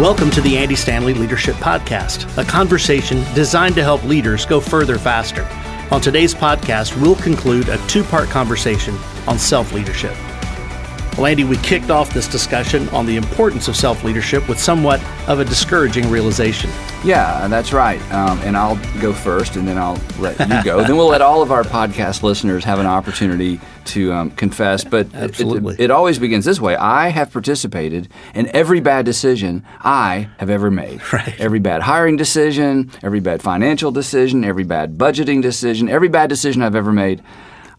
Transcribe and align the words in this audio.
Welcome 0.00 0.30
to 0.30 0.40
the 0.40 0.56
Andy 0.56 0.76
Stanley 0.76 1.12
Leadership 1.12 1.56
Podcast, 1.56 2.34
a 2.38 2.44
conversation 2.46 3.22
designed 3.34 3.74
to 3.74 3.82
help 3.82 4.02
leaders 4.02 4.46
go 4.46 4.58
further 4.58 4.96
faster. 4.96 5.46
On 5.90 6.00
today's 6.00 6.34
podcast, 6.34 6.98
we'll 7.02 7.16
conclude 7.16 7.68
a 7.68 7.76
two 7.86 8.02
part 8.04 8.30
conversation 8.30 8.96
on 9.28 9.38
self 9.38 9.74
leadership. 9.74 10.16
Well, 11.20 11.26
Andy, 11.26 11.44
we 11.44 11.58
kicked 11.58 11.90
off 11.90 12.14
this 12.14 12.26
discussion 12.26 12.88
on 12.88 13.04
the 13.04 13.16
importance 13.16 13.68
of 13.68 13.76
self 13.76 14.04
leadership 14.04 14.48
with 14.48 14.58
somewhat 14.58 15.04
of 15.28 15.38
a 15.38 15.44
discouraging 15.44 16.10
realization. 16.10 16.70
Yeah, 17.04 17.46
that's 17.46 17.74
right. 17.74 18.00
Um, 18.10 18.38
and 18.38 18.56
I'll 18.56 18.76
go 19.02 19.12
first, 19.12 19.56
and 19.56 19.68
then 19.68 19.76
I'll 19.76 20.00
let 20.18 20.40
you 20.40 20.64
go. 20.64 20.82
then 20.82 20.96
we'll 20.96 21.08
let 21.08 21.20
all 21.20 21.42
of 21.42 21.52
our 21.52 21.62
podcast 21.62 22.22
listeners 22.22 22.64
have 22.64 22.78
an 22.78 22.86
opportunity 22.86 23.60
to 23.84 24.10
um, 24.14 24.30
confess. 24.30 24.82
But 24.82 25.14
Absolutely. 25.14 25.74
It, 25.74 25.80
it, 25.80 25.84
it, 25.84 25.90
always 25.90 26.18
begins 26.18 26.46
this 26.46 26.58
way 26.58 26.74
I 26.74 27.08
have 27.08 27.30
participated 27.30 28.08
in 28.34 28.46
every 28.56 28.80
bad 28.80 29.04
decision 29.04 29.66
I 29.80 30.30
have 30.38 30.48
ever 30.48 30.70
made. 30.70 31.02
Right. 31.12 31.38
Every 31.40 31.58
bad 31.58 31.82
hiring 31.82 32.16
decision, 32.16 32.90
every 33.02 33.20
bad 33.20 33.42
financial 33.42 33.90
decision, 33.90 34.44
every 34.44 34.64
bad 34.64 34.96
budgeting 34.96 35.42
decision, 35.42 35.88
every 35.88 36.08
bad 36.08 36.28
decision 36.30 36.62
I've 36.62 36.76
ever 36.76 36.92
made. 36.92 37.22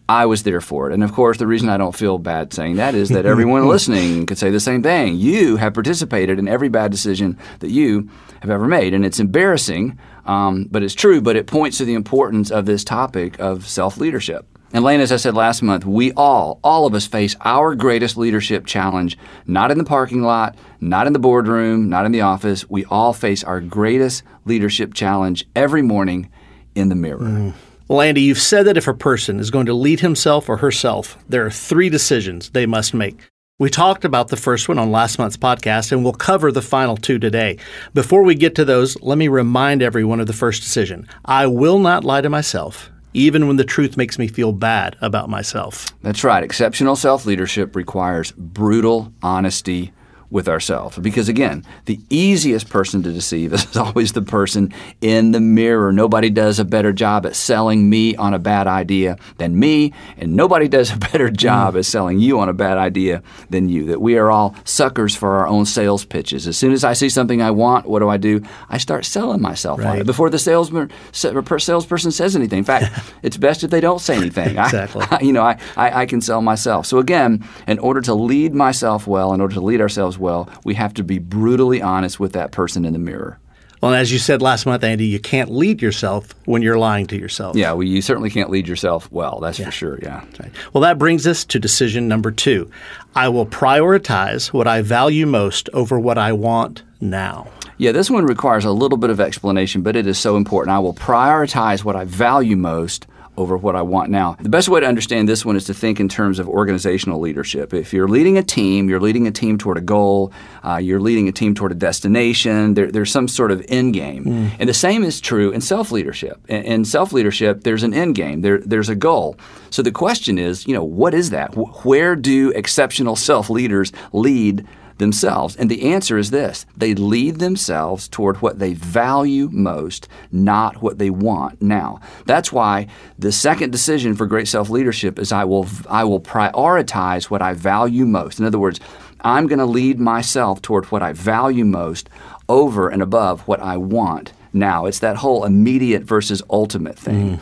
I 0.09 0.25
was 0.25 0.43
there 0.43 0.61
for 0.61 0.89
it. 0.89 0.93
And 0.93 1.03
of 1.03 1.13
course, 1.13 1.37
the 1.37 1.47
reason 1.47 1.69
I 1.69 1.77
don't 1.77 1.95
feel 1.95 2.17
bad 2.17 2.53
saying 2.53 2.75
that 2.75 2.95
is 2.95 3.09
that 3.09 3.25
everyone 3.25 3.67
listening 3.69 4.25
could 4.25 4.37
say 4.37 4.49
the 4.49 4.59
same 4.59 4.83
thing. 4.83 5.15
You 5.15 5.55
have 5.57 5.73
participated 5.73 6.37
in 6.37 6.47
every 6.47 6.69
bad 6.69 6.91
decision 6.91 7.37
that 7.59 7.69
you 7.69 8.09
have 8.41 8.49
ever 8.49 8.67
made. 8.67 8.93
And 8.93 9.05
it's 9.05 9.19
embarrassing, 9.19 9.97
um, 10.25 10.67
but 10.69 10.83
it's 10.83 10.95
true, 10.95 11.21
but 11.21 11.35
it 11.35 11.47
points 11.47 11.77
to 11.77 11.85
the 11.85 11.93
importance 11.93 12.51
of 12.51 12.65
this 12.65 12.83
topic 12.83 13.39
of 13.39 13.67
self 13.67 13.97
leadership. 13.97 14.45
And 14.73 14.85
Lane, 14.85 15.01
as 15.01 15.11
I 15.11 15.17
said 15.17 15.35
last 15.35 15.61
month, 15.61 15.85
we 15.85 16.13
all, 16.13 16.59
all 16.63 16.85
of 16.85 16.93
us 16.93 17.05
face 17.05 17.35
our 17.41 17.75
greatest 17.75 18.15
leadership 18.15 18.65
challenge, 18.65 19.17
not 19.45 19.69
in 19.69 19.77
the 19.77 19.83
parking 19.83 20.21
lot, 20.21 20.55
not 20.79 21.07
in 21.07 21.13
the 21.13 21.19
boardroom, 21.19 21.89
not 21.89 22.05
in 22.05 22.13
the 22.13 22.21
office. 22.21 22.69
We 22.69 22.85
all 22.85 23.11
face 23.11 23.43
our 23.43 23.59
greatest 23.59 24.23
leadership 24.45 24.93
challenge 24.93 25.45
every 25.55 25.81
morning 25.81 26.29
in 26.73 26.87
the 26.87 26.95
mirror. 26.95 27.19
Mm. 27.19 27.53
Well, 27.91 27.99
Andy, 27.99 28.21
you've 28.21 28.39
said 28.39 28.67
that 28.67 28.77
if 28.77 28.87
a 28.87 28.93
person 28.93 29.37
is 29.37 29.51
going 29.51 29.65
to 29.65 29.73
lead 29.73 29.99
himself 29.99 30.47
or 30.47 30.55
herself, 30.55 31.17
there 31.27 31.45
are 31.45 31.51
three 31.51 31.89
decisions 31.89 32.49
they 32.51 32.65
must 32.65 32.93
make. 32.93 33.19
We 33.59 33.69
talked 33.69 34.05
about 34.05 34.29
the 34.29 34.37
first 34.37 34.69
one 34.69 34.79
on 34.79 34.93
last 34.93 35.19
month's 35.19 35.35
podcast, 35.35 35.91
and 35.91 36.01
we'll 36.01 36.13
cover 36.13 36.53
the 36.53 36.61
final 36.61 36.95
two 36.95 37.19
today. 37.19 37.57
Before 37.93 38.23
we 38.23 38.33
get 38.33 38.55
to 38.55 38.63
those, 38.63 38.97
let 39.01 39.17
me 39.17 39.27
remind 39.27 39.81
everyone 39.81 40.21
of 40.21 40.27
the 40.27 40.31
first 40.31 40.63
decision 40.63 41.05
I 41.25 41.47
will 41.47 41.79
not 41.79 42.05
lie 42.05 42.21
to 42.21 42.29
myself, 42.29 42.89
even 43.13 43.45
when 43.45 43.57
the 43.57 43.65
truth 43.65 43.97
makes 43.97 44.17
me 44.17 44.29
feel 44.29 44.53
bad 44.53 44.95
about 45.01 45.29
myself. 45.29 45.93
That's 46.01 46.23
right. 46.23 46.45
Exceptional 46.45 46.95
self 46.95 47.25
leadership 47.25 47.75
requires 47.75 48.31
brutal 48.31 49.11
honesty 49.21 49.91
with 50.31 50.47
ourselves. 50.47 50.97
Because 50.97 51.29
again, 51.29 51.63
the 51.85 51.99
easiest 52.09 52.69
person 52.69 53.03
to 53.03 53.11
deceive 53.11 53.53
is 53.53 53.77
always 53.77 54.13
the 54.13 54.21
person 54.21 54.73
in 55.01 55.33
the 55.33 55.39
mirror. 55.39 55.91
Nobody 55.91 56.29
does 56.29 56.57
a 56.57 56.65
better 56.65 56.93
job 56.93 57.25
at 57.25 57.35
selling 57.35 57.89
me 57.89 58.15
on 58.15 58.33
a 58.33 58.39
bad 58.39 58.65
idea 58.65 59.17
than 59.37 59.59
me, 59.59 59.93
and 60.17 60.35
nobody 60.35 60.67
does 60.67 60.91
a 60.91 60.97
better 61.11 61.29
job 61.29 61.75
mm. 61.75 61.79
at 61.79 61.85
selling 61.85 62.19
you 62.19 62.39
on 62.39 62.49
a 62.49 62.53
bad 62.53 62.77
idea 62.77 63.21
than 63.49 63.69
you. 63.69 63.85
That 63.87 64.01
we 64.01 64.17
are 64.17 64.31
all 64.31 64.55
suckers 64.63 65.15
for 65.15 65.37
our 65.37 65.47
own 65.47 65.65
sales 65.65 66.05
pitches. 66.05 66.47
As 66.47 66.57
soon 66.57 66.71
as 66.71 66.83
I 66.83 66.93
see 66.93 67.09
something 67.09 67.41
I 67.41 67.51
want, 67.51 67.85
what 67.85 67.99
do 67.99 68.09
I 68.09 68.17
do? 68.17 68.41
I 68.69 68.77
start 68.77 69.05
selling 69.05 69.41
myself 69.41 69.79
right. 69.79 69.87
on 69.87 69.97
it 69.99 70.05
before 70.05 70.29
the 70.29 70.39
salesman, 70.39 70.91
salesperson 71.11 72.11
says 72.11 72.35
anything. 72.35 72.59
In 72.59 72.63
fact, 72.63 72.97
it's 73.23 73.37
best 73.37 73.63
if 73.63 73.69
they 73.69 73.81
don't 73.81 73.99
say 73.99 74.15
anything. 74.15 74.57
exactly. 74.57 75.05
I, 75.11 75.19
you 75.19 75.33
know, 75.33 75.43
I, 75.43 75.59
I, 75.75 76.01
I 76.01 76.05
can 76.05 76.21
sell 76.21 76.41
myself. 76.41 76.85
So 76.85 76.99
again, 76.99 77.45
in 77.67 77.79
order 77.79 77.99
to 78.01 78.13
lead 78.13 78.53
myself 78.53 79.07
well, 79.07 79.33
in 79.33 79.41
order 79.41 79.55
to 79.55 79.61
lead 79.61 79.81
ourselves 79.81 80.17
well, 80.21 80.49
we 80.63 80.75
have 80.75 80.93
to 80.93 81.03
be 81.03 81.19
brutally 81.19 81.81
honest 81.81 82.19
with 82.19 82.33
that 82.33 82.51
person 82.51 82.85
in 82.85 82.93
the 82.93 82.99
mirror. 82.99 83.39
Well, 83.81 83.95
as 83.95 84.13
you 84.13 84.19
said 84.19 84.43
last 84.43 84.67
month, 84.67 84.83
Andy, 84.83 85.07
you 85.07 85.19
can't 85.19 85.49
lead 85.51 85.81
yourself 85.81 86.35
when 86.45 86.61
you're 86.61 86.77
lying 86.77 87.07
to 87.07 87.17
yourself. 87.17 87.55
Yeah, 87.55 87.71
well, 87.71 87.81
you 87.81 88.03
certainly 88.03 88.29
can't 88.29 88.51
lead 88.51 88.67
yourself 88.67 89.11
well. 89.11 89.39
That's 89.39 89.57
yeah. 89.57 89.65
for 89.65 89.71
sure. 89.71 89.99
Yeah. 89.99 90.23
Right. 90.39 90.51
Well, 90.71 90.81
that 90.81 90.99
brings 90.99 91.25
us 91.25 91.43
to 91.45 91.59
decision 91.59 92.07
number 92.07 92.29
two. 92.29 92.69
I 93.15 93.29
will 93.29 93.47
prioritize 93.47 94.53
what 94.53 94.67
I 94.67 94.83
value 94.83 95.25
most 95.25 95.67
over 95.73 95.99
what 95.99 96.19
I 96.19 96.31
want 96.31 96.83
now. 97.01 97.47
Yeah, 97.79 97.91
this 97.91 98.11
one 98.11 98.25
requires 98.25 98.65
a 98.65 98.71
little 98.71 98.99
bit 98.99 99.09
of 99.09 99.19
explanation, 99.19 99.81
but 99.81 99.95
it 99.95 100.05
is 100.05 100.19
so 100.19 100.37
important. 100.37 100.75
I 100.75 100.79
will 100.79 100.93
prioritize 100.93 101.83
what 101.83 101.95
I 101.95 102.05
value 102.05 102.55
most 102.55 103.07
over 103.37 103.55
what 103.55 103.75
I 103.75 103.81
want 103.81 104.09
now. 104.09 104.35
The 104.39 104.49
best 104.49 104.67
way 104.69 104.79
to 104.79 104.85
understand 104.85 105.27
this 105.27 105.45
one 105.45 105.55
is 105.55 105.65
to 105.65 105.73
think 105.73 105.99
in 105.99 106.09
terms 106.09 106.39
of 106.39 106.47
organizational 106.49 107.19
leadership. 107.19 107.73
If 107.73 107.93
you're 107.93 108.07
leading 108.07 108.37
a 108.37 108.43
team, 108.43 108.89
you're 108.89 108.99
leading 108.99 109.25
a 109.25 109.31
team 109.31 109.57
toward 109.57 109.77
a 109.77 109.81
goal, 109.81 110.33
uh, 110.63 110.77
you're 110.77 110.99
leading 110.99 111.27
a 111.27 111.31
team 111.31 111.55
toward 111.55 111.71
a 111.71 111.75
destination, 111.75 112.73
there, 112.73 112.91
there's 112.91 113.11
some 113.11 113.27
sort 113.27 113.51
of 113.51 113.63
end 113.69 113.93
game. 113.93 114.25
Mm. 114.25 114.51
And 114.59 114.69
the 114.69 114.73
same 114.73 115.03
is 115.03 115.21
true 115.21 115.51
in 115.51 115.61
self 115.61 115.91
leadership. 115.91 116.39
In, 116.49 116.63
in 116.63 116.85
self 116.85 117.13
leadership, 117.13 117.63
there's 117.63 117.83
an 117.83 117.93
end 117.93 118.15
game, 118.15 118.41
there, 118.41 118.59
there's 118.59 118.89
a 118.89 118.95
goal. 118.95 119.37
So 119.69 119.81
the 119.81 119.91
question 119.91 120.37
is, 120.37 120.67
you 120.67 120.73
know, 120.73 120.83
what 120.83 121.13
is 121.13 121.29
that? 121.29 121.55
Where 121.85 122.15
do 122.15 122.49
exceptional 122.51 123.15
self 123.15 123.49
leaders 123.49 123.91
lead? 124.11 124.67
Themselves? 125.01 125.57
And 125.57 125.69
the 125.69 125.91
answer 125.91 126.17
is 126.17 126.31
this 126.31 126.65
they 126.77 126.95
lead 126.95 127.39
themselves 127.39 128.07
toward 128.07 128.41
what 128.41 128.59
they 128.59 128.73
value 128.73 129.49
most, 129.51 130.07
not 130.31 130.81
what 130.81 130.97
they 130.97 131.09
want 131.09 131.61
now. 131.61 131.99
That's 132.25 132.53
why 132.53 132.87
the 133.19 133.33
second 133.33 133.71
decision 133.71 134.15
for 134.15 134.25
great 134.25 134.47
self 134.47 134.69
leadership 134.69 135.19
is 135.19 135.33
I 135.33 135.43
will, 135.43 135.67
I 135.89 136.05
will 136.05 136.21
prioritize 136.21 137.25
what 137.25 137.41
I 137.41 137.53
value 137.53 138.05
most. 138.05 138.39
In 138.39 138.45
other 138.45 138.59
words, 138.59 138.79
I'm 139.21 139.47
going 139.47 139.59
to 139.59 139.65
lead 139.65 139.99
myself 139.99 140.61
toward 140.61 140.85
what 140.85 141.03
I 141.03 141.13
value 141.13 141.65
most 141.65 142.09
over 142.47 142.89
and 142.89 143.01
above 143.01 143.41
what 143.41 143.59
I 143.59 143.77
want 143.77 144.33
now. 144.53 144.85
It's 144.85 144.99
that 144.99 145.17
whole 145.17 145.45
immediate 145.45 146.03
versus 146.03 146.41
ultimate 146.49 146.97
thing. 146.97 147.37
Mm. 147.37 147.39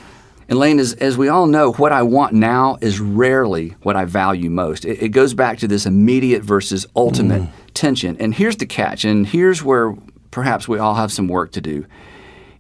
And 0.50 0.58
Lane, 0.58 0.80
as, 0.80 0.94
as 0.94 1.16
we 1.16 1.30
all 1.30 1.46
know, 1.46 1.74
what 1.74 1.92
I 1.92 2.02
want 2.02 2.34
now 2.34 2.80
is 2.82 3.00
rarely 3.00 3.76
what 3.84 3.96
I 3.96 4.06
value 4.06 4.50
most. 4.50 4.84
It, 4.84 5.04
it 5.04 5.10
goes 5.10 5.36
back 5.36 5.60
to 5.60 5.68
this 5.68 5.86
immediate 5.86 6.42
versus 6.42 6.88
ultimate 6.96 7.44
mm. 7.44 7.52
tension. 7.76 8.18
And 8.20 8.34
here's 8.34 8.58
the 8.58 8.66
catch, 8.66 9.06
and 9.06 9.28
here's 9.28 9.64
where 9.64 9.96
perhaps 10.32 10.68
we 10.68 10.80
all 10.80 10.96
have 10.96 11.12
some 11.12 11.28
work 11.28 11.52
to 11.52 11.62
do. 11.62 11.86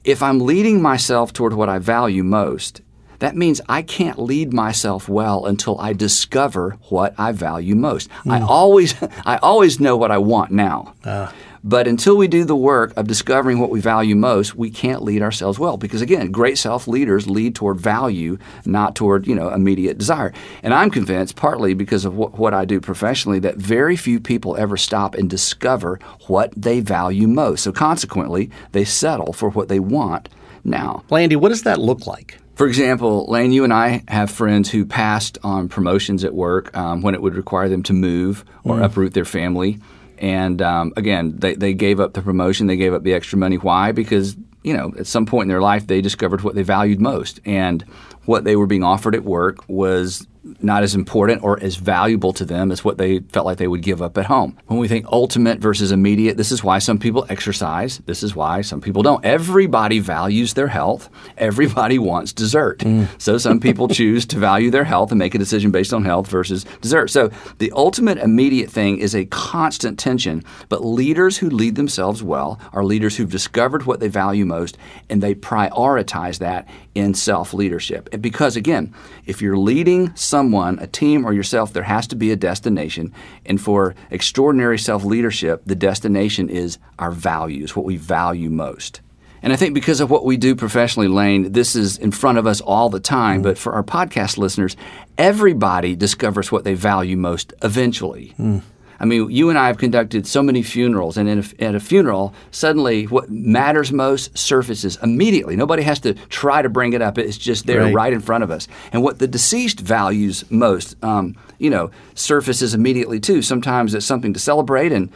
If 0.04 0.22
I'm 0.22 0.40
leading 0.40 0.84
myself 0.84 1.34
toward 1.34 1.54
what 1.54 1.68
I 1.68 1.80
value 1.80 2.24
most, 2.24 2.82
that 3.18 3.36
means 3.36 3.60
I 3.68 3.82
can't 3.82 4.20
lead 4.20 4.54
myself 4.54 5.10
well 5.10 5.48
until 5.48 5.80
I 5.80 5.94
discover 5.94 6.78
what 6.90 7.14
I 7.18 7.32
value 7.32 7.76
most. 7.76 8.10
Mm. 8.24 8.32
I 8.32 8.42
always 8.42 8.96
I 9.26 9.38
always 9.38 9.80
know 9.80 9.98
what 9.98 10.12
I 10.12 10.20
want 10.20 10.52
now. 10.52 10.94
Uh. 11.04 11.32
But 11.64 11.88
until 11.88 12.16
we 12.18 12.28
do 12.28 12.46
the 12.46 12.56
work 12.56 12.94
of 12.96 13.08
discovering 13.08 13.60
what 13.60 13.70
we 13.70 13.80
value 13.80 14.16
most, 14.16 14.56
we 14.56 14.70
can't 14.70 15.04
lead 15.04 15.22
ourselves 15.22 15.60
well. 15.60 15.78
Because 15.78 16.02
again, 16.02 16.32
great 16.32 16.58
self 16.58 16.88
leaders 16.88 17.28
lead 17.28 17.56
toward 17.56 17.80
value, 17.80 18.38
not 18.66 18.96
toward 18.96 19.28
you 19.28 19.36
know 19.36 19.50
immediate 19.50 19.98
desire. 19.98 20.34
And 20.64 20.74
I'm 20.74 20.90
convinced, 20.90 21.36
partly 21.36 21.74
because 21.74 22.06
of 22.06 22.16
what, 22.16 22.38
what 22.38 22.54
I 22.54 22.66
do 22.66 22.80
professionally, 22.80 23.40
that 23.40 23.58
very 23.58 23.96
few 23.96 24.20
people 24.20 24.58
ever 24.58 24.78
stop 24.78 25.16
and 25.16 25.30
discover 25.30 26.00
what 26.28 26.54
they 26.56 26.80
value 26.80 27.28
most. 27.28 27.64
So 27.64 27.72
consequently, 27.72 28.50
they 28.72 28.86
settle 28.86 29.34
for 29.34 29.50
what 29.50 29.68
they 29.68 29.80
want 29.80 30.30
now. 30.64 31.04
Landy, 31.10 31.36
what 31.36 31.50
does 31.50 31.64
that 31.64 31.80
look 31.80 32.08
like? 32.08 32.38
For 32.56 32.68
example, 32.68 33.26
Lane, 33.28 33.54
you 33.54 33.64
and 33.64 33.72
I 33.72 34.04
have 34.10 34.30
friends 34.30 34.70
who 34.70 34.86
passed 34.86 35.38
on 35.44 35.70
promotions 35.70 36.26
at 36.26 36.34
work 36.34 36.76
um, 36.76 37.02
when 37.02 37.16
it 37.16 37.22
would 37.22 37.36
require 37.36 37.70
them 37.70 37.84
to 37.84 37.94
move 37.94 38.44
or 38.66 38.76
mm. 38.76 38.84
uproot 38.84 39.14
their 39.14 39.24
family. 39.24 39.80
And 40.20 40.62
um, 40.62 40.94
again, 40.98 41.36
they, 41.38 41.56
they 41.56 41.74
gave 41.74 42.00
up 42.00 42.14
the 42.14 42.22
promotion, 42.22 42.68
they 42.68 42.78
gave 42.78 42.94
up 42.94 43.04
the 43.04 43.14
extra 43.14 43.38
money. 43.38 43.58
Why? 43.58 43.92
Because 43.92 44.36
you 44.64 44.76
know, 44.76 44.94
at 45.00 45.08
some 45.08 45.26
point 45.26 45.46
in 45.46 45.50
their 45.50 45.62
life, 45.62 45.88
they 45.88 46.02
discovered 46.02 46.42
what 46.42 46.54
they 46.54 46.64
valued 46.64 47.00
most, 47.00 47.40
and 47.46 47.82
what 48.26 48.44
they 48.44 48.56
were 48.56 48.68
being 48.68 48.84
offered 48.84 49.16
at 49.16 49.24
work 49.24 49.68
was 49.68 50.28
not 50.62 50.84
as 50.84 50.96
important 50.96 51.44
or 51.44 51.62
as 51.62 51.76
valuable 51.76 52.32
to 52.34 52.46
them 52.46 52.72
as 52.72 52.84
what 52.84 52.98
they 52.98 53.20
felt 53.20 53.46
like 53.46 53.58
they 53.58 53.68
would 53.68 53.82
give 53.82 54.02
up 54.02 54.18
at 54.18 54.26
home. 54.26 54.58
When 54.68 54.80
we 54.80 54.88
think 54.88 55.06
ultimate 55.12 55.60
versus 55.60 55.92
immediate, 55.92 56.38
this 56.38 56.52
is 56.52 56.64
why 56.64 56.80
some 56.80 56.98
people 56.98 57.26
exercise. 57.30 58.00
This 58.06 58.24
is 58.24 58.36
why 58.36 58.62
some 58.62 58.80
people 58.80 59.04
don't. 59.04 59.24
Everybody 59.26 60.00
values 60.00 60.54
their 60.54 60.68
health. 60.68 61.10
Everybody 61.38 62.00
wants 62.00 62.32
dessert. 62.32 62.80
Mm. 62.80 63.08
So 63.18 63.38
some 63.38 63.60
people 63.60 63.88
choose 63.90 64.26
to 64.28 64.38
value 64.38 64.72
their 64.72 64.86
health 64.86 65.12
and 65.12 65.20
make 65.20 65.36
a 65.36 65.40
decision 65.40 65.72
based 65.72 65.94
on 65.94 66.06
health 66.06 66.28
versus 66.28 66.66
dessert. 66.82 67.10
So 67.10 67.30
the 67.58 67.72
ultimate 67.76 68.18
immediate 68.18 68.72
thing 68.72 68.98
is 69.00 69.14
a 69.14 69.26
constant 69.26 70.00
tension, 70.00 70.44
but 70.70 70.86
leaders 70.86 71.38
who 71.38 71.50
lead 71.50 71.76
themselves 71.76 72.24
well 72.24 72.60
are 72.72 72.86
leaders 72.86 73.18
who've 73.18 73.30
discovered 73.30 73.86
what 73.86 74.00
they 74.00 74.08
value 74.08 74.46
most 74.46 74.78
and 75.10 75.22
they 75.22 75.36
prioritize 75.36 76.40
that 76.40 76.68
in 76.96 77.14
self 77.14 77.54
leadership. 77.54 78.10
Because 78.22 78.56
again, 78.56 78.94
if 79.26 79.42
you're 79.42 79.58
leading 79.58 80.16
someone, 80.30 80.80
a 80.80 80.88
team, 80.88 81.26
or 81.26 81.34
yourself, 81.34 81.74
there 81.74 81.84
has 81.84 82.08
to 82.08 82.16
be 82.16 82.32
a 82.32 82.36
destination. 82.36 83.12
And 83.46 83.60
for 83.60 83.96
extraordinary 84.12 84.78
self 84.80 85.04
leadership, 85.04 85.64
the 85.66 85.76
destination 85.76 86.50
is 86.50 86.78
our 86.98 87.12
values, 87.12 87.76
what 87.76 87.86
we 87.86 87.98
value 87.98 88.50
most. 88.50 89.02
And 89.42 89.54
I 89.54 89.56
think 89.56 89.74
because 89.74 90.02
of 90.02 90.10
what 90.10 90.26
we 90.26 90.38
do 90.38 90.56
professionally, 90.56 91.08
Lane, 91.08 91.54
this 91.54 91.76
is 91.76 91.98
in 91.98 92.12
front 92.12 92.38
of 92.38 92.46
us 92.46 92.62
all 92.62 92.90
the 92.90 93.00
time. 93.00 93.40
Mm. 93.40 93.44
But 93.44 93.58
for 93.58 93.74
our 93.74 93.84
podcast 93.84 94.38
listeners, 94.38 94.76
everybody 95.18 95.96
discovers 95.96 96.52
what 96.52 96.64
they 96.64 96.74
value 96.74 97.18
most 97.18 97.54
eventually. 97.62 98.34
Mm. 98.38 98.62
I 99.00 99.06
mean, 99.06 99.30
you 99.30 99.50
and 99.50 99.58
I 99.58 99.68
have 99.68 99.78
conducted 99.78 100.28
so 100.28 100.44
many 100.44 100.62
funerals, 100.62 101.18
and 101.18 101.30
a, 101.30 101.64
at 101.64 101.76
a 101.76 101.80
funeral, 101.80 102.34
suddenly 102.52 103.06
what 103.06 103.30
matters 103.30 103.92
most 103.92 104.38
surfaces 104.38 104.98
immediately. 105.02 105.56
Nobody 105.56 105.84
has 105.84 106.00
to 106.02 106.14
try 106.14 106.62
to 106.62 106.70
bring 106.70 106.94
it 106.94 107.02
up; 107.02 107.18
it's 107.18 107.38
just 107.38 107.66
there, 107.66 107.84
right, 107.84 107.94
right 107.94 108.14
in 108.14 108.20
front 108.20 108.44
of 108.44 108.52
us. 108.52 108.68
And 108.92 109.02
what 109.02 109.20
the 109.20 109.28
deceased 109.28 109.80
values 109.80 110.44
most, 110.52 111.02
um, 111.04 111.36
you 111.58 111.70
know, 111.70 111.92
surfaces 112.16 112.74
immediately 112.74 113.20
too. 113.20 113.42
Sometimes 113.42 113.94
it's 113.94 114.06
something 114.06 114.34
to 114.34 114.40
celebrate, 114.40 114.92
and 114.92 115.10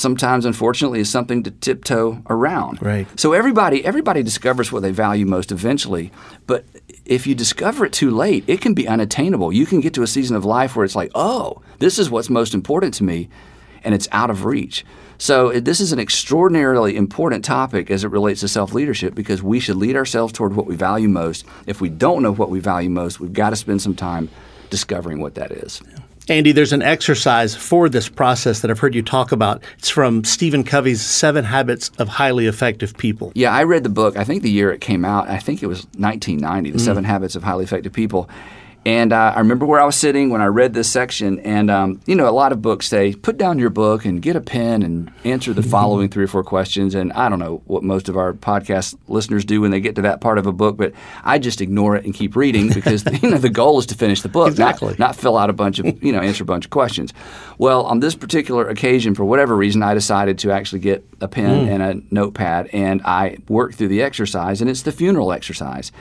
sometimes 0.00 0.44
unfortunately 0.44 1.00
is 1.00 1.10
something 1.10 1.42
to 1.42 1.50
tiptoe 1.50 2.22
around. 2.28 2.80
Right. 2.82 3.06
So 3.18 3.32
everybody 3.32 3.84
everybody 3.84 4.22
discovers 4.22 4.72
what 4.72 4.82
they 4.82 4.90
value 4.90 5.26
most 5.26 5.52
eventually, 5.52 6.10
but 6.46 6.64
if 7.04 7.26
you 7.26 7.34
discover 7.34 7.84
it 7.84 7.92
too 7.92 8.10
late, 8.10 8.44
it 8.46 8.60
can 8.60 8.74
be 8.74 8.88
unattainable. 8.88 9.52
You 9.52 9.66
can 9.66 9.80
get 9.80 9.94
to 9.94 10.02
a 10.02 10.06
season 10.06 10.36
of 10.36 10.44
life 10.44 10.74
where 10.76 10.84
it's 10.84 10.96
like, 10.96 11.10
"Oh, 11.14 11.62
this 11.78 11.98
is 11.98 12.10
what's 12.10 12.30
most 12.30 12.54
important 12.54 12.94
to 12.94 13.04
me," 13.04 13.28
and 13.84 13.94
it's 13.94 14.08
out 14.12 14.30
of 14.30 14.44
reach. 14.44 14.84
So 15.18 15.52
uh, 15.52 15.60
this 15.60 15.80
is 15.80 15.92
an 15.92 15.98
extraordinarily 15.98 16.96
important 16.96 17.44
topic 17.44 17.90
as 17.90 18.04
it 18.04 18.08
relates 18.08 18.40
to 18.40 18.48
self-leadership 18.48 19.14
because 19.14 19.42
we 19.42 19.60
should 19.60 19.76
lead 19.76 19.96
ourselves 19.96 20.32
toward 20.32 20.56
what 20.56 20.66
we 20.66 20.76
value 20.76 21.08
most. 21.08 21.44
If 21.66 21.80
we 21.80 21.90
don't 21.90 22.22
know 22.22 22.32
what 22.32 22.48
we 22.48 22.58
value 22.58 22.88
most, 22.88 23.20
we've 23.20 23.32
got 23.32 23.50
to 23.50 23.56
spend 23.56 23.82
some 23.82 23.94
time 23.94 24.30
discovering 24.70 25.20
what 25.20 25.34
that 25.34 25.50
is. 25.50 25.82
Andy, 26.30 26.52
there's 26.52 26.72
an 26.72 26.80
exercise 26.80 27.56
for 27.56 27.88
this 27.88 28.08
process 28.08 28.60
that 28.60 28.70
I've 28.70 28.78
heard 28.78 28.94
you 28.94 29.02
talk 29.02 29.32
about. 29.32 29.64
It's 29.78 29.88
from 29.88 30.22
Stephen 30.22 30.62
Covey's 30.62 31.02
Seven 31.02 31.44
Habits 31.44 31.90
of 31.98 32.06
Highly 32.06 32.46
Effective 32.46 32.96
People. 32.96 33.32
Yeah, 33.34 33.50
I 33.50 33.64
read 33.64 33.82
the 33.82 33.88
book, 33.88 34.16
I 34.16 34.22
think 34.22 34.44
the 34.44 34.50
year 34.50 34.70
it 34.70 34.80
came 34.80 35.04
out, 35.04 35.28
I 35.28 35.40
think 35.40 35.60
it 35.60 35.66
was 35.66 35.86
1990, 35.96 36.70
The 36.70 36.78
mm. 36.78 36.80
Seven 36.80 37.02
Habits 37.02 37.34
of 37.34 37.42
Highly 37.42 37.64
Effective 37.64 37.92
People. 37.92 38.30
And 38.86 39.12
uh, 39.12 39.34
I 39.36 39.40
remember 39.40 39.66
where 39.66 39.78
I 39.78 39.84
was 39.84 39.96
sitting 39.96 40.30
when 40.30 40.40
I 40.40 40.46
read 40.46 40.72
this 40.72 40.90
section. 40.90 41.38
And, 41.40 41.70
um, 41.70 42.00
you 42.06 42.14
know, 42.14 42.26
a 42.26 42.32
lot 42.32 42.50
of 42.50 42.62
books 42.62 42.88
say, 42.88 43.14
put 43.14 43.36
down 43.36 43.58
your 43.58 43.68
book 43.68 44.06
and 44.06 44.22
get 44.22 44.36
a 44.36 44.40
pen 44.40 44.82
and 44.82 45.12
answer 45.22 45.52
the 45.52 45.62
following 45.62 46.08
three 46.08 46.24
or 46.24 46.28
four 46.28 46.42
questions. 46.42 46.94
And 46.94 47.12
I 47.12 47.28
don't 47.28 47.38
know 47.38 47.60
what 47.66 47.82
most 47.82 48.08
of 48.08 48.16
our 48.16 48.32
podcast 48.32 48.96
listeners 49.06 49.44
do 49.44 49.60
when 49.60 49.70
they 49.70 49.80
get 49.80 49.96
to 49.96 50.02
that 50.02 50.22
part 50.22 50.38
of 50.38 50.46
a 50.46 50.52
book, 50.52 50.78
but 50.78 50.94
I 51.24 51.38
just 51.38 51.60
ignore 51.60 51.94
it 51.96 52.06
and 52.06 52.14
keep 52.14 52.34
reading 52.34 52.68
because, 52.74 53.04
you 53.22 53.30
know, 53.30 53.38
the 53.38 53.50
goal 53.50 53.78
is 53.78 53.86
to 53.86 53.94
finish 53.94 54.22
the 54.22 54.30
book, 54.30 54.48
exactly. 54.48 54.90
not, 54.90 54.98
not 54.98 55.16
fill 55.16 55.36
out 55.36 55.50
a 55.50 55.54
bunch 55.54 55.78
of, 55.78 56.02
you 56.02 56.12
know, 56.12 56.20
answer 56.20 56.42
a 56.42 56.46
bunch 56.46 56.64
of 56.64 56.70
questions. 56.70 57.12
Well, 57.58 57.84
on 57.84 58.00
this 58.00 58.14
particular 58.14 58.66
occasion, 58.66 59.14
for 59.14 59.26
whatever 59.26 59.54
reason, 59.54 59.82
I 59.82 59.92
decided 59.92 60.38
to 60.38 60.52
actually 60.52 60.80
get 60.80 61.04
a 61.20 61.28
pen 61.28 61.66
mm. 61.66 61.70
and 61.70 61.82
a 61.82 62.14
notepad 62.14 62.68
and 62.72 63.02
I 63.04 63.38
worked 63.48 63.74
through 63.74 63.88
the 63.88 64.02
exercise, 64.02 64.60
and 64.60 64.70
it's 64.70 64.82
the 64.82 64.92
funeral 64.92 65.32
exercise. 65.32 65.92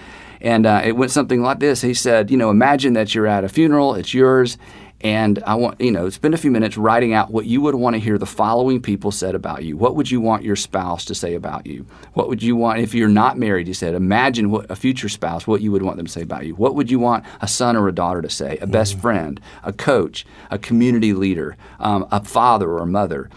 And 0.42 0.66
uh, 0.66 0.82
it 0.86 0.94
went 0.94 1.12
something 1.12 1.42
like 1.42 1.60
this. 1.60 1.82
He 1.82 1.94
said, 1.94 2.32
you 2.32 2.38
know, 2.38 2.50
imagine 2.50 2.94
that 2.94 3.14
you're 3.14 3.28
at 3.28 3.44
a 3.44 3.50
funeral, 3.50 3.96
it's 3.96 4.14
yours, 4.14 4.58
and 5.02 5.42
I 5.46 5.56
want, 5.56 5.80
you 5.80 5.92
know, 5.92 6.10
spend 6.10 6.34
a 6.34 6.38
few 6.38 6.52
minutes 6.52 6.78
writing 6.78 7.14
out 7.14 7.32
what 7.32 7.46
you 7.46 7.62
would 7.62 7.76
want 7.76 7.94
to 7.94 8.02
hear 8.02 8.18
the 8.18 8.26
following 8.26 8.82
people 8.82 9.12
said 9.12 9.34
about 9.34 9.64
you. 9.64 9.78
What 9.78 9.96
would 9.96 10.12
you 10.12 10.20
want 10.20 10.44
your 10.44 10.58
spouse 10.58 11.06
to 11.06 11.16
say 11.16 11.36
about 11.36 11.66
you? 11.66 11.86
What 12.14 12.28
would 12.28 12.44
you 12.44 12.58
want, 12.58 12.80
if 12.80 12.94
you're 12.94 13.08
not 13.08 13.38
married, 13.38 13.68
he 13.68 13.74
said, 13.74 13.94
imagine 13.94 14.52
what 14.52 14.70
a 14.70 14.76
future 14.76 15.08
spouse, 15.08 15.48
what 15.48 15.62
you 15.62 15.72
would 15.72 15.84
want 15.84 15.96
them 15.96 16.06
to 16.06 16.12
say 16.12 16.22
about 16.22 16.46
you. 16.46 16.54
What 16.56 16.76
would 16.76 16.92
you 16.92 17.00
want 17.00 17.24
a 17.42 17.48
son 17.48 17.78
or 17.78 17.88
a 17.88 17.94
daughter 17.94 18.22
to 18.22 18.30
say? 18.30 18.58
A 18.58 18.68
best 18.68 18.94
mm-hmm. 18.94 19.02
friend, 19.02 19.42
a 19.64 19.72
coach, 19.72 20.26
a 20.52 20.60
community 20.60 21.14
leader, 21.14 21.56
um, 21.80 22.06
a 22.12 22.22
father 22.22 22.70
or 22.70 22.80
a 22.80 22.86
mother. 22.86 23.30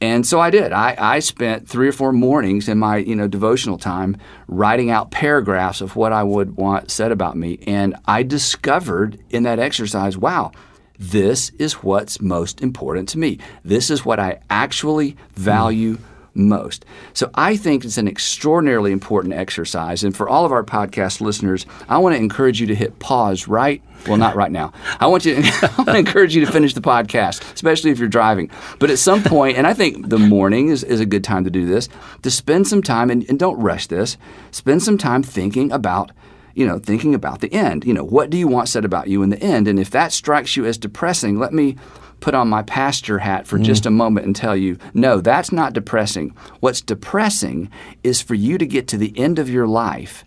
And 0.00 0.26
so 0.26 0.40
I 0.40 0.50
did. 0.50 0.72
I, 0.72 0.96
I 0.98 1.18
spent 1.18 1.68
three 1.68 1.88
or 1.88 1.92
four 1.92 2.12
mornings 2.12 2.68
in 2.68 2.78
my 2.78 2.96
you 2.96 3.14
know 3.14 3.28
devotional 3.28 3.78
time 3.78 4.16
writing 4.48 4.90
out 4.90 5.10
paragraphs 5.10 5.80
of 5.80 5.96
what 5.96 6.12
I 6.12 6.22
would 6.22 6.56
want 6.56 6.90
said 6.90 7.12
about 7.12 7.36
me. 7.36 7.58
And 7.66 7.96
I 8.06 8.22
discovered 8.22 9.18
in 9.30 9.42
that 9.42 9.58
exercise, 9.58 10.16
wow, 10.16 10.52
this 10.98 11.50
is 11.58 11.74
what's 11.82 12.20
most 12.20 12.60
important 12.60 13.08
to 13.10 13.18
me. 13.18 13.38
This 13.64 13.90
is 13.90 14.04
what 14.04 14.18
I 14.18 14.40
actually 14.48 15.10
hmm. 15.10 15.16
value. 15.34 15.98
Most. 16.34 16.84
So 17.12 17.30
I 17.34 17.56
think 17.56 17.84
it's 17.84 17.98
an 17.98 18.08
extraordinarily 18.08 18.92
important 18.92 19.34
exercise. 19.34 20.04
And 20.04 20.16
for 20.16 20.28
all 20.28 20.44
of 20.44 20.52
our 20.52 20.62
podcast 20.62 21.20
listeners, 21.20 21.66
I 21.88 21.98
want 21.98 22.14
to 22.14 22.20
encourage 22.20 22.60
you 22.60 22.66
to 22.68 22.74
hit 22.74 22.98
pause 22.98 23.48
right. 23.48 23.82
Well, 24.06 24.16
not 24.16 24.34
right 24.34 24.50
now. 24.50 24.72
I 24.98 25.06
want 25.06 25.24
you. 25.24 25.42
To, 25.42 25.42
I 25.62 25.74
want 25.76 25.88
to 25.90 25.98
encourage 25.98 26.34
you 26.34 26.44
to 26.44 26.50
finish 26.50 26.74
the 26.74 26.80
podcast, 26.80 27.52
especially 27.52 27.90
if 27.90 27.98
you're 27.98 28.08
driving. 28.08 28.50
But 28.78 28.90
at 28.90 28.98
some 28.98 29.22
point, 29.22 29.58
and 29.58 29.66
I 29.66 29.74
think 29.74 30.08
the 30.08 30.18
morning 30.18 30.68
is, 30.68 30.84
is 30.84 31.00
a 31.00 31.06
good 31.06 31.24
time 31.24 31.44
to 31.44 31.50
do 31.50 31.66
this, 31.66 31.88
to 32.22 32.30
spend 32.30 32.66
some 32.66 32.82
time 32.82 33.10
and, 33.10 33.28
and 33.28 33.38
don't 33.38 33.60
rush 33.60 33.88
this. 33.88 34.16
Spend 34.52 34.82
some 34.82 34.98
time 34.98 35.22
thinking 35.22 35.70
about 35.72 36.12
you 36.52 36.66
know, 36.66 36.78
thinking 36.78 37.14
about 37.14 37.40
the 37.40 37.52
end. 37.52 37.84
You 37.84 37.94
know, 37.94 38.04
what 38.04 38.28
do 38.28 38.36
you 38.36 38.48
want 38.48 38.68
said 38.68 38.84
about 38.84 39.06
you 39.06 39.22
in 39.22 39.30
the 39.30 39.40
end? 39.40 39.68
And 39.68 39.78
if 39.78 39.90
that 39.90 40.12
strikes 40.12 40.56
you 40.56 40.66
as 40.66 40.76
depressing, 40.76 41.38
let 41.38 41.52
me 41.52 41.76
put 42.20 42.34
on 42.34 42.48
my 42.48 42.62
pastor 42.62 43.18
hat 43.18 43.46
for 43.46 43.58
mm. 43.58 43.64
just 43.64 43.86
a 43.86 43.90
moment 43.90 44.26
and 44.26 44.36
tell 44.36 44.56
you, 44.56 44.78
no, 44.94 45.20
that's 45.20 45.52
not 45.52 45.72
depressing. 45.72 46.34
What's 46.60 46.80
depressing 46.80 47.70
is 48.02 48.22
for 48.22 48.34
you 48.34 48.58
to 48.58 48.66
get 48.66 48.88
to 48.88 48.96
the 48.96 49.12
end 49.18 49.38
of 49.38 49.48
your 49.48 49.66
life 49.66 50.24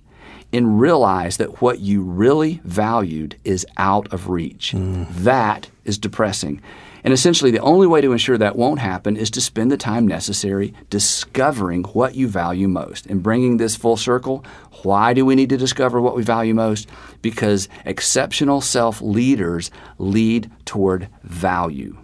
and 0.52 0.80
realize 0.80 1.38
that 1.38 1.62
what 1.62 1.80
you 1.80 2.04
really 2.04 2.62
valued 2.64 3.36
is 3.44 3.66
out 3.78 4.12
of 4.14 4.30
reach. 4.30 4.74
Mm. 4.76 5.08
That 5.10 5.70
is 5.84 5.98
depressing. 5.98 6.62
And 7.04 7.14
essentially, 7.14 7.52
the 7.52 7.60
only 7.60 7.86
way 7.86 8.00
to 8.02 8.12
ensure 8.12 8.38
that 8.38 8.56
won't 8.56 8.80
happen 8.80 9.18
is 9.18 9.30
to 9.32 9.42
spend 9.42 9.72
the 9.72 9.78
time 9.78 10.08
necessary 10.08 10.74
discovering 10.90 11.84
what 11.84 12.16
you 12.16 12.28
value 12.28 12.68
most. 12.68 13.06
And 13.08 13.22
bringing 13.22 13.58
this 13.58 13.76
full 13.76 13.98
circle, 13.98 14.46
why 14.84 15.14
do 15.14 15.26
we 15.26 15.36
need 15.36 15.50
to 15.50 15.58
discover 15.58 16.00
what 16.00 16.16
we 16.16 16.24
value 16.24 16.54
most? 16.54 16.90
Because 17.22 17.68
exceptional 17.86 18.62
self 18.62 19.02
leaders 19.02 19.70
lead 19.98 20.50
toward 20.66 21.10
value. 21.24 21.98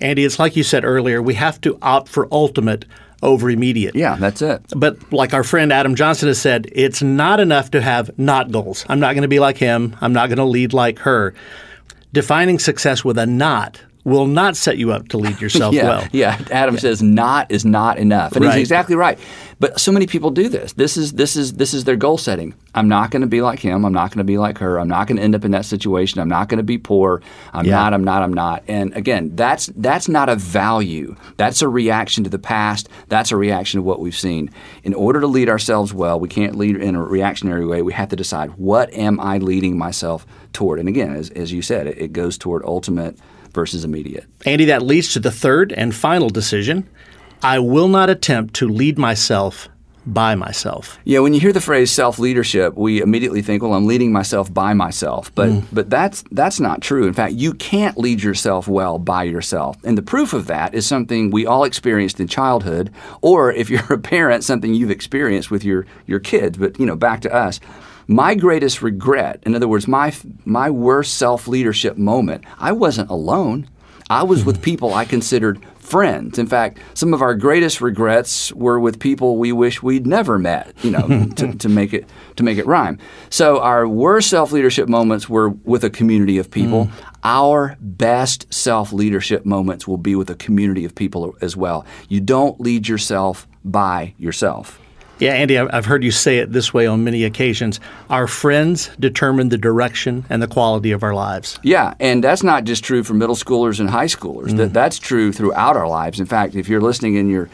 Andy, 0.00 0.24
it's 0.24 0.38
like 0.38 0.54
you 0.54 0.62
said 0.62 0.84
earlier, 0.84 1.20
we 1.20 1.34
have 1.34 1.60
to 1.62 1.76
opt 1.82 2.08
for 2.08 2.28
ultimate 2.30 2.84
over 3.22 3.50
immediate. 3.50 3.96
Yeah, 3.96 4.14
that's 4.16 4.42
it. 4.42 4.62
But 4.76 5.12
like 5.12 5.34
our 5.34 5.42
friend 5.42 5.72
Adam 5.72 5.96
Johnson 5.96 6.28
has 6.28 6.40
said, 6.40 6.68
it's 6.72 7.02
not 7.02 7.40
enough 7.40 7.72
to 7.72 7.80
have 7.80 8.16
not 8.16 8.52
goals. 8.52 8.86
I'm 8.88 9.00
not 9.00 9.14
going 9.14 9.22
to 9.22 9.28
be 9.28 9.40
like 9.40 9.56
him. 9.56 9.96
I'm 10.00 10.12
not 10.12 10.28
going 10.28 10.38
to 10.38 10.44
lead 10.44 10.72
like 10.72 11.00
her. 11.00 11.34
Defining 12.12 12.60
success 12.60 13.04
with 13.04 13.18
a 13.18 13.26
not 13.26 13.80
will 14.08 14.26
not 14.26 14.56
set 14.56 14.78
you 14.78 14.92
up 14.92 15.08
to 15.08 15.18
lead 15.18 15.40
yourself 15.40 15.74
yeah, 15.74 15.84
well. 15.84 16.08
Yeah, 16.12 16.40
Adam 16.50 16.74
yeah. 16.74 16.80
says 16.80 17.02
not 17.02 17.50
is 17.50 17.64
not 17.64 17.98
enough, 17.98 18.32
and 18.32 18.44
right. 18.44 18.54
he's 18.54 18.62
exactly 18.62 18.96
right. 18.96 19.18
But 19.60 19.80
so 19.80 19.90
many 19.90 20.06
people 20.06 20.30
do 20.30 20.48
this. 20.48 20.72
This 20.74 20.96
is 20.96 21.12
this 21.14 21.34
is 21.36 21.54
this 21.54 21.74
is 21.74 21.84
their 21.84 21.96
goal 21.96 22.16
setting. 22.16 22.54
I'm 22.74 22.88
not 22.88 23.10
going 23.10 23.22
to 23.22 23.28
be 23.28 23.42
like 23.42 23.58
him. 23.58 23.84
I'm 23.84 23.92
not 23.92 24.10
going 24.10 24.18
to 24.18 24.24
be 24.24 24.38
like 24.38 24.58
her. 24.58 24.78
I'm 24.78 24.86
not 24.88 25.08
going 25.08 25.16
to 25.16 25.22
end 25.22 25.34
up 25.34 25.44
in 25.44 25.50
that 25.50 25.64
situation. 25.64 26.20
I'm 26.20 26.28
not 26.28 26.48
going 26.48 26.58
to 26.58 26.64
be 26.64 26.78
poor. 26.78 27.22
I'm 27.52 27.66
yeah. 27.66 27.72
not. 27.72 27.94
I'm 27.94 28.04
not. 28.04 28.22
I'm 28.22 28.32
not. 28.32 28.62
And 28.68 28.96
again, 28.96 29.34
that's 29.34 29.66
that's 29.76 30.08
not 30.08 30.28
a 30.28 30.36
value. 30.36 31.16
That's 31.36 31.60
a 31.60 31.68
reaction 31.68 32.24
to 32.24 32.30
the 32.30 32.38
past. 32.38 32.88
That's 33.08 33.32
a 33.32 33.36
reaction 33.36 33.78
to 33.78 33.82
what 33.82 34.00
we've 34.00 34.16
seen. 34.16 34.50
In 34.84 34.94
order 34.94 35.20
to 35.20 35.26
lead 35.26 35.48
ourselves 35.48 35.92
well, 35.92 36.20
we 36.20 36.28
can't 36.28 36.56
lead 36.56 36.76
in 36.76 36.94
a 36.94 37.02
reactionary 37.02 37.66
way. 37.66 37.82
We 37.82 37.92
have 37.94 38.10
to 38.10 38.16
decide 38.16 38.50
what 38.52 38.92
am 38.92 39.18
I 39.18 39.38
leading 39.38 39.76
myself 39.76 40.24
toward. 40.52 40.78
And 40.78 40.88
again, 40.88 41.14
as, 41.14 41.30
as 41.30 41.52
you 41.52 41.62
said, 41.62 41.86
it, 41.88 41.98
it 41.98 42.12
goes 42.12 42.38
toward 42.38 42.64
ultimate 42.64 43.18
versus 43.58 43.84
immediate. 43.84 44.24
Andy, 44.46 44.66
that 44.66 44.82
leads 44.82 45.12
to 45.14 45.18
the 45.18 45.32
third 45.32 45.72
and 45.72 45.92
final 45.92 46.30
decision. 46.30 46.88
I 47.42 47.58
will 47.58 47.88
not 47.88 48.08
attempt 48.08 48.54
to 48.54 48.68
lead 48.68 48.98
myself 48.98 49.68
by 50.06 50.36
myself. 50.36 50.96
Yeah, 51.02 51.18
when 51.18 51.34
you 51.34 51.40
hear 51.40 51.52
the 51.52 51.60
phrase 51.60 51.90
self-leadership, 51.90 52.76
we 52.76 53.02
immediately 53.02 53.42
think, 53.42 53.64
well, 53.64 53.74
I'm 53.74 53.86
leading 53.86 54.12
myself 54.12 54.54
by 54.54 54.74
myself. 54.74 55.34
But 55.34 55.48
mm. 55.48 55.64
but 55.72 55.90
that's 55.90 56.22
that's 56.30 56.60
not 56.60 56.82
true. 56.82 57.08
In 57.08 57.14
fact, 57.14 57.34
you 57.34 57.52
can't 57.52 57.98
lead 57.98 58.22
yourself 58.22 58.68
well 58.68 59.00
by 59.00 59.24
yourself. 59.24 59.76
And 59.82 59.98
the 59.98 60.02
proof 60.02 60.32
of 60.32 60.46
that 60.46 60.72
is 60.72 60.86
something 60.86 61.32
we 61.32 61.46
all 61.46 61.64
experienced 61.64 62.20
in 62.20 62.28
childhood 62.28 62.92
or 63.22 63.52
if 63.52 63.68
you're 63.68 63.82
a 63.92 63.98
parent, 63.98 64.44
something 64.44 64.72
you've 64.72 64.92
experienced 64.92 65.50
with 65.50 65.64
your 65.64 65.84
your 66.06 66.20
kids. 66.20 66.58
But, 66.58 66.78
you 66.78 66.86
know, 66.86 66.96
back 66.96 67.22
to 67.22 67.34
us. 67.34 67.58
My 68.10 68.34
greatest 68.34 68.80
regret, 68.80 69.42
in 69.44 69.54
other 69.54 69.68
words, 69.68 69.86
my 69.86 70.14
my 70.46 70.70
worst 70.70 71.18
self-leadership 71.18 71.98
moment, 71.98 72.42
I 72.58 72.72
wasn't 72.72 73.10
alone. 73.10 73.68
I 74.08 74.22
was 74.22 74.46
with 74.46 74.62
people 74.70 74.94
I 74.94 75.04
considered 75.04 75.62
friends. 75.78 76.38
In 76.38 76.46
fact, 76.46 76.78
some 76.94 77.12
of 77.12 77.20
our 77.20 77.34
greatest 77.34 77.82
regrets 77.82 78.50
were 78.54 78.80
with 78.80 78.98
people 78.98 79.36
we 79.36 79.52
wish 79.52 79.82
we'd 79.82 80.06
never 80.06 80.38
met, 80.38 80.72
you 80.82 80.90
know, 80.90 81.28
to, 81.36 81.54
to, 81.58 81.68
make 81.68 81.92
it 81.92 82.08
to 82.36 82.42
make 82.42 82.56
it 82.56 82.66
rhyme. 82.66 82.98
So 83.28 83.60
our 83.60 83.86
worst 83.86 84.30
self-leadership 84.30 84.88
moments 84.88 85.28
were 85.28 85.50
with 85.50 85.84
a 85.84 85.90
community 85.90 86.38
of 86.38 86.50
people. 86.50 86.86
Mm. 86.86 86.92
Our 87.24 87.76
best 87.80 88.52
self-leadership 88.52 89.44
moments 89.44 89.86
will 89.86 89.98
be 89.98 90.14
with 90.14 90.30
a 90.30 90.34
community 90.34 90.86
of 90.86 90.94
people 90.94 91.36
as 91.42 91.58
well. 91.58 91.84
You 92.08 92.20
don't 92.20 92.58
lead 92.58 92.88
yourself 92.88 93.46
by 93.64 94.14
yourself. 94.16 94.80
Yeah, 95.18 95.32
Andy, 95.32 95.58
I've 95.58 95.86
heard 95.86 96.04
you 96.04 96.12
say 96.12 96.38
it 96.38 96.52
this 96.52 96.72
way 96.72 96.86
on 96.86 97.02
many 97.02 97.24
occasions. 97.24 97.80
Our 98.08 98.28
friends 98.28 98.90
determine 99.00 99.48
the 99.48 99.58
direction 99.58 100.24
and 100.30 100.40
the 100.40 100.46
quality 100.46 100.92
of 100.92 101.02
our 101.02 101.14
lives. 101.14 101.58
Yeah, 101.62 101.94
and 101.98 102.22
that's 102.22 102.44
not 102.44 102.64
just 102.64 102.84
true 102.84 103.02
for 103.02 103.14
middle 103.14 103.34
schoolers 103.34 103.80
and 103.80 103.90
high 103.90 104.06
schoolers. 104.06 104.50
Mm. 104.50 104.56
That, 104.58 104.72
that's 104.72 104.98
true 104.98 105.32
throughout 105.32 105.76
our 105.76 105.88
lives. 105.88 106.20
In 106.20 106.26
fact, 106.26 106.54
if 106.54 106.68
you're 106.68 106.80
listening 106.80 107.16
and 107.16 107.28
your 107.28 107.50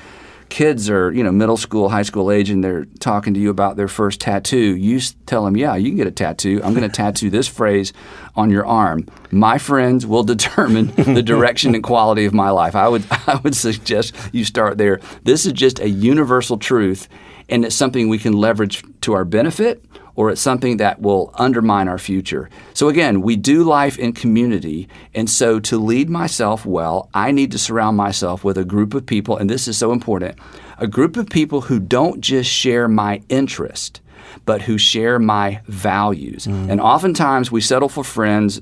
kids 0.50 0.90
are, 0.90 1.10
you 1.10 1.24
know, 1.24 1.32
middle 1.32 1.56
school, 1.56 1.88
high 1.88 2.02
school 2.02 2.30
age, 2.30 2.50
and 2.50 2.62
they're 2.62 2.84
talking 3.00 3.34
to 3.34 3.40
you 3.40 3.50
about 3.50 3.76
their 3.76 3.88
first 3.88 4.20
tattoo, 4.20 4.76
you 4.76 5.00
tell 5.26 5.44
them, 5.44 5.56
yeah, 5.56 5.74
you 5.74 5.88
can 5.88 5.96
get 5.96 6.06
a 6.06 6.12
tattoo. 6.12 6.60
I'm 6.62 6.74
going 6.74 6.88
to 6.88 6.94
tattoo 6.94 7.30
this 7.30 7.48
phrase 7.48 7.92
on 8.36 8.50
your 8.50 8.66
arm. 8.66 9.06
My 9.30 9.58
friends 9.58 10.06
will 10.06 10.22
determine 10.34 10.92
the 10.96 11.22
direction 11.22 11.74
and 11.74 11.82
quality 11.82 12.24
of 12.24 12.34
my 12.34 12.50
life. 12.50 12.76
I 12.76 12.88
would, 12.88 13.04
I 13.26 13.40
would 13.42 13.56
suggest 13.56 14.14
you 14.32 14.44
start 14.44 14.78
there. 14.78 15.00
This 15.24 15.46
is 15.46 15.54
just 15.54 15.80
a 15.80 15.88
universal 15.88 16.58
truth, 16.58 17.08
and 17.48 17.64
it's 17.64 17.74
something 17.74 18.08
we 18.08 18.18
can 18.18 18.32
leverage 18.32 18.82
to 19.02 19.12
our 19.12 19.24
benefit 19.24 19.84
or 20.16 20.30
it's 20.30 20.40
something 20.40 20.76
that 20.76 21.00
will 21.00 21.32
undermine 21.34 21.88
our 21.88 21.98
future. 21.98 22.48
So, 22.72 22.88
again, 22.88 23.20
we 23.20 23.36
do 23.36 23.64
life 23.64 23.98
in 23.98 24.12
community. 24.12 24.88
And 25.14 25.28
so, 25.28 25.58
to 25.60 25.76
lead 25.76 26.08
myself 26.08 26.64
well, 26.64 27.08
I 27.12 27.32
need 27.32 27.50
to 27.52 27.58
surround 27.58 27.96
myself 27.96 28.44
with 28.44 28.56
a 28.56 28.64
group 28.64 28.94
of 28.94 29.06
people, 29.06 29.36
and 29.36 29.50
this 29.50 29.66
is 29.68 29.76
so 29.76 29.92
important 29.92 30.38
a 30.78 30.86
group 30.88 31.16
of 31.16 31.28
people 31.28 31.60
who 31.62 31.78
don't 31.78 32.20
just 32.20 32.50
share 32.50 32.88
my 32.88 33.22
interest, 33.28 34.00
but 34.44 34.62
who 34.62 34.76
share 34.76 35.20
my 35.20 35.60
values. 35.68 36.46
Mm. 36.46 36.68
And 36.68 36.80
oftentimes 36.80 37.52
we 37.52 37.60
settle 37.60 37.88
for 37.88 38.02
friends, 38.02 38.60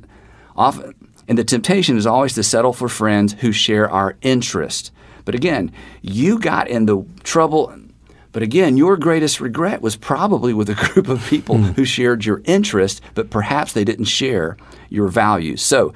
often. 0.54 0.94
And 1.26 1.38
the 1.38 1.44
temptation 1.44 1.96
is 1.96 2.06
always 2.06 2.34
to 2.34 2.42
settle 2.42 2.74
for 2.74 2.88
friends 2.88 3.32
who 3.34 3.52
share 3.52 3.88
our 3.88 4.16
interest. 4.20 4.90
But 5.24 5.34
again, 5.34 5.72
you 6.02 6.38
got 6.38 6.68
in 6.68 6.84
the 6.84 7.02
trouble 7.22 7.72
but 8.32 8.42
again, 8.42 8.76
your 8.76 8.96
greatest 8.96 9.40
regret 9.40 9.82
was 9.82 9.96
probably 9.96 10.54
with 10.54 10.70
a 10.70 10.74
group 10.92 11.08
of 11.08 11.24
people 11.26 11.56
mm. 11.56 11.74
who 11.74 11.84
shared 11.84 12.24
your 12.24 12.42
interest, 12.44 13.00
but 13.14 13.30
perhaps 13.30 13.72
they 13.72 13.84
didn't 13.84 14.06
share 14.06 14.56
your 14.88 15.08
values. 15.08 15.62
So, 15.62 15.92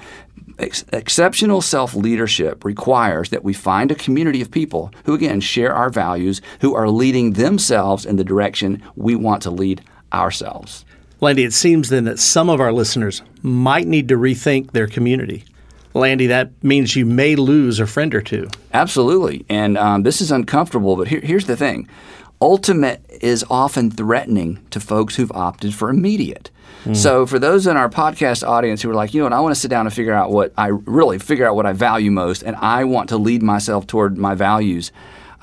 ex- 0.58 0.84
exceptional 0.92 1.62
self 1.62 1.94
leadership 1.94 2.64
requires 2.64 3.30
that 3.30 3.44
we 3.44 3.52
find 3.52 3.90
a 3.90 3.94
community 3.94 4.40
of 4.42 4.50
people 4.50 4.92
who, 5.04 5.14
again, 5.14 5.40
share 5.40 5.74
our 5.74 5.90
values, 5.90 6.40
who 6.60 6.74
are 6.74 6.88
leading 6.88 7.32
themselves 7.32 8.04
in 8.04 8.16
the 8.16 8.24
direction 8.24 8.82
we 8.94 9.16
want 9.16 9.42
to 9.42 9.50
lead 9.50 9.82
ourselves. 10.12 10.84
Landy, 11.20 11.44
it 11.44 11.54
seems 11.54 11.88
then 11.88 12.04
that 12.04 12.18
some 12.18 12.50
of 12.50 12.60
our 12.60 12.72
listeners 12.72 13.22
might 13.42 13.86
need 13.86 14.08
to 14.08 14.16
rethink 14.16 14.72
their 14.72 14.86
community. 14.86 15.44
Landy, 15.94 16.26
that 16.26 16.50
means 16.62 16.94
you 16.94 17.06
may 17.06 17.36
lose 17.36 17.80
a 17.80 17.86
friend 17.86 18.14
or 18.14 18.20
two. 18.20 18.48
Absolutely. 18.74 19.46
And 19.48 19.78
um, 19.78 20.02
this 20.02 20.20
is 20.20 20.30
uncomfortable, 20.30 20.94
but 20.94 21.08
here, 21.08 21.20
here's 21.20 21.46
the 21.46 21.56
thing 21.56 21.88
ultimate 22.40 23.04
is 23.20 23.44
often 23.48 23.90
threatening 23.90 24.64
to 24.70 24.80
folks 24.80 25.16
who've 25.16 25.32
opted 25.32 25.74
for 25.74 25.88
immediate. 25.88 26.50
Mm. 26.84 26.96
So 26.96 27.26
for 27.26 27.38
those 27.38 27.66
in 27.66 27.76
our 27.76 27.88
podcast 27.88 28.46
audience 28.46 28.82
who 28.82 28.90
are 28.90 28.94
like, 28.94 29.14
you 29.14 29.20
know 29.20 29.24
what, 29.26 29.32
I 29.32 29.40
want 29.40 29.54
to 29.54 29.60
sit 29.60 29.68
down 29.68 29.86
and 29.86 29.94
figure 29.94 30.12
out 30.12 30.30
what 30.30 30.52
I 30.56 30.68
really 30.68 31.18
figure 31.18 31.46
out 31.46 31.56
what 31.56 31.66
I 31.66 31.72
value 31.72 32.10
most, 32.10 32.42
and 32.42 32.56
I 32.56 32.84
want 32.84 33.08
to 33.08 33.16
lead 33.16 33.42
myself 33.42 33.86
toward 33.86 34.16
my 34.16 34.34
values. 34.34 34.92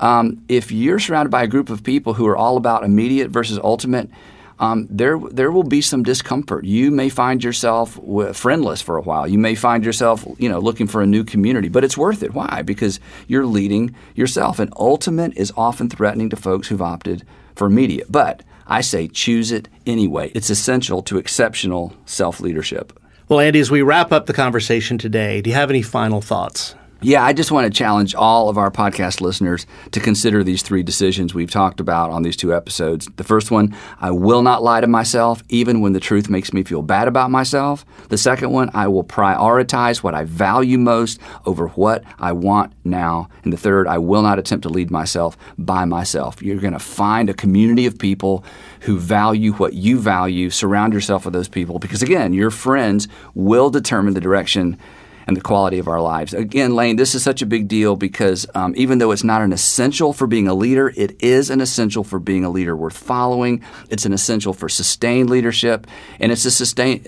Um, 0.00 0.42
if 0.48 0.72
you're 0.72 0.98
surrounded 0.98 1.30
by 1.30 1.42
a 1.42 1.46
group 1.46 1.70
of 1.70 1.82
people 1.82 2.14
who 2.14 2.26
are 2.26 2.36
all 2.36 2.56
about 2.56 2.84
immediate 2.84 3.30
versus 3.30 3.58
ultimate, 3.62 4.08
um, 4.58 4.86
there 4.90 5.18
there 5.18 5.50
will 5.50 5.64
be 5.64 5.80
some 5.80 6.02
discomfort. 6.02 6.64
You 6.64 6.90
may 6.90 7.08
find 7.08 7.42
yourself 7.42 7.98
friendless 8.34 8.82
for 8.82 8.96
a 8.96 9.02
while. 9.02 9.26
You 9.26 9.38
may 9.38 9.54
find 9.54 9.84
yourself, 9.84 10.24
you 10.38 10.48
know, 10.48 10.60
looking 10.60 10.86
for 10.86 11.02
a 11.02 11.06
new 11.06 11.24
community, 11.24 11.68
but 11.68 11.84
it's 11.84 11.98
worth 11.98 12.22
it. 12.22 12.34
Why? 12.34 12.62
Because 12.62 13.00
you're 13.26 13.46
leading 13.46 13.94
yourself. 14.14 14.58
And 14.58 14.72
ultimate 14.76 15.36
is 15.36 15.52
often 15.56 15.88
threatening 15.88 16.30
to 16.30 16.36
folks 16.36 16.68
who've 16.68 16.82
opted 16.82 17.26
for 17.54 17.66
immediate. 17.66 18.10
But 18.10 18.42
I 18.66 18.80
say 18.80 19.08
choose 19.08 19.52
it 19.52 19.68
anyway. 19.86 20.30
It's 20.34 20.50
essential 20.50 21.02
to 21.02 21.18
exceptional 21.18 21.94
self 22.06 22.40
leadership. 22.40 22.98
Well, 23.28 23.40
Andy, 23.40 23.60
as 23.60 23.70
we 23.70 23.82
wrap 23.82 24.12
up 24.12 24.26
the 24.26 24.34
conversation 24.34 24.98
today, 24.98 25.40
do 25.40 25.50
you 25.50 25.56
have 25.56 25.70
any 25.70 25.82
final 25.82 26.20
thoughts? 26.20 26.74
Yeah, 27.04 27.22
I 27.22 27.34
just 27.34 27.52
want 27.52 27.70
to 27.70 27.78
challenge 27.78 28.14
all 28.14 28.48
of 28.48 28.56
our 28.56 28.70
podcast 28.70 29.20
listeners 29.20 29.66
to 29.90 30.00
consider 30.00 30.42
these 30.42 30.62
three 30.62 30.82
decisions 30.82 31.34
we've 31.34 31.50
talked 31.50 31.78
about 31.78 32.10
on 32.10 32.22
these 32.22 32.34
two 32.34 32.54
episodes. 32.54 33.10
The 33.16 33.24
first 33.24 33.50
one, 33.50 33.76
I 34.00 34.10
will 34.10 34.40
not 34.40 34.62
lie 34.62 34.80
to 34.80 34.86
myself, 34.86 35.42
even 35.50 35.82
when 35.82 35.92
the 35.92 36.00
truth 36.00 36.30
makes 36.30 36.54
me 36.54 36.62
feel 36.62 36.80
bad 36.80 37.06
about 37.06 37.30
myself. 37.30 37.84
The 38.08 38.16
second 38.16 38.52
one, 38.52 38.70
I 38.72 38.88
will 38.88 39.04
prioritize 39.04 40.02
what 40.02 40.14
I 40.14 40.24
value 40.24 40.78
most 40.78 41.20
over 41.44 41.68
what 41.68 42.04
I 42.18 42.32
want 42.32 42.72
now. 42.84 43.28
And 43.42 43.52
the 43.52 43.58
third, 43.58 43.86
I 43.86 43.98
will 43.98 44.22
not 44.22 44.38
attempt 44.38 44.62
to 44.62 44.70
lead 44.70 44.90
myself 44.90 45.36
by 45.58 45.84
myself. 45.84 46.42
You're 46.42 46.56
going 46.56 46.72
to 46.72 46.78
find 46.78 47.28
a 47.28 47.34
community 47.34 47.84
of 47.84 47.98
people 47.98 48.46
who 48.80 48.98
value 48.98 49.52
what 49.52 49.74
you 49.74 49.98
value. 49.98 50.48
Surround 50.48 50.94
yourself 50.94 51.26
with 51.26 51.34
those 51.34 51.48
people 51.48 51.78
because, 51.78 52.00
again, 52.00 52.32
your 52.32 52.50
friends 52.50 53.08
will 53.34 53.68
determine 53.68 54.14
the 54.14 54.22
direction 54.22 54.78
and 55.26 55.36
the 55.36 55.40
quality 55.40 55.78
of 55.78 55.88
our 55.88 56.00
lives. 56.00 56.34
Again, 56.34 56.74
Lane, 56.74 56.96
this 56.96 57.14
is 57.14 57.22
such 57.22 57.42
a 57.42 57.46
big 57.46 57.68
deal 57.68 57.96
because 57.96 58.46
um, 58.54 58.74
even 58.76 58.98
though 58.98 59.10
it's 59.10 59.24
not 59.24 59.42
an 59.42 59.52
essential 59.52 60.12
for 60.12 60.26
being 60.26 60.48
a 60.48 60.54
leader, 60.54 60.92
it 60.96 61.22
is 61.22 61.50
an 61.50 61.60
essential 61.60 62.04
for 62.04 62.18
being 62.18 62.44
a 62.44 62.50
leader 62.50 62.76
worth 62.76 62.96
following. 62.96 63.62
It's 63.90 64.06
an 64.06 64.12
essential 64.12 64.52
for 64.52 64.68
sustained 64.68 65.30
leadership, 65.30 65.86
and 66.20 66.30
it's 66.30 66.44
a 66.44 66.50
sustain, 66.50 67.06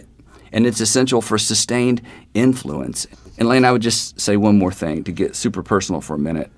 and 0.53 0.67
it's 0.67 0.81
essential 0.81 1.21
for 1.21 1.39
sustained 1.39 2.03
influence. 2.35 3.07
And 3.39 3.49
Lane, 3.49 3.65
I 3.65 3.73
would 3.73 3.83
just 3.83 4.19
say 4.21 4.37
one 4.37 4.59
more 4.59 4.73
thing 4.73 5.05
to 5.05 5.13
get 5.13 5.37
super 5.37 5.63
personal 5.63 6.01
for 6.01 6.15
a 6.15 6.19
minute. 6.19 6.51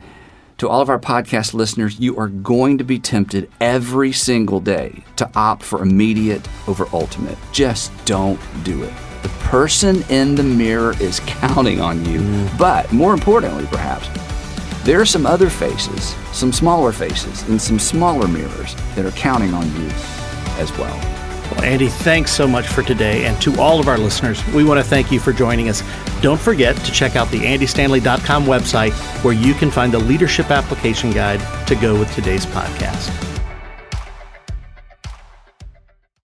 To 0.58 0.68
all 0.68 0.80
of 0.80 0.88
our 0.88 0.98
podcast 0.98 1.54
listeners, 1.54 2.00
you 2.00 2.18
are 2.18 2.28
going 2.28 2.78
to 2.78 2.84
be 2.84 2.98
tempted 2.98 3.48
every 3.60 4.12
single 4.12 4.58
day 4.58 5.04
to 5.14 5.30
opt 5.36 5.62
for 5.62 5.82
immediate 5.82 6.48
over 6.66 6.88
ultimate. 6.92 7.38
Just 7.52 7.92
don't 8.04 8.40
do 8.64 8.82
it. 8.82 9.07
The 9.22 9.28
person 9.40 10.02
in 10.08 10.34
the 10.34 10.42
mirror 10.42 10.94
is 11.00 11.20
counting 11.20 11.80
on 11.80 12.04
you. 12.04 12.20
Mm. 12.20 12.58
But 12.58 12.92
more 12.92 13.14
importantly, 13.14 13.66
perhaps, 13.66 14.08
there 14.84 15.00
are 15.00 15.06
some 15.06 15.26
other 15.26 15.50
faces, 15.50 16.14
some 16.32 16.52
smaller 16.52 16.92
faces, 16.92 17.42
and 17.48 17.60
some 17.60 17.78
smaller 17.78 18.26
mirrors 18.26 18.74
that 18.94 19.04
are 19.04 19.10
counting 19.12 19.52
on 19.52 19.66
you 19.80 19.88
as 20.58 20.70
well. 20.78 20.96
Well, 21.50 21.64
Andy, 21.64 21.88
thanks 21.88 22.30
so 22.30 22.46
much 22.46 22.66
for 22.68 22.82
today. 22.82 23.24
And 23.24 23.40
to 23.42 23.58
all 23.58 23.80
of 23.80 23.88
our 23.88 23.98
listeners, 23.98 24.46
we 24.48 24.64
want 24.64 24.78
to 24.80 24.84
thank 24.84 25.10
you 25.10 25.18
for 25.18 25.32
joining 25.32 25.68
us. 25.68 25.82
Don't 26.20 26.40
forget 26.40 26.76
to 26.76 26.92
check 26.92 27.16
out 27.16 27.30
the 27.30 27.40
andystanley.com 27.40 28.44
website 28.44 28.92
where 29.24 29.34
you 29.34 29.54
can 29.54 29.70
find 29.70 29.92
the 29.92 29.98
leadership 29.98 30.50
application 30.50 31.10
guide 31.10 31.40
to 31.66 31.74
go 31.74 31.98
with 31.98 32.12
today's 32.14 32.44
podcast. 32.46 33.37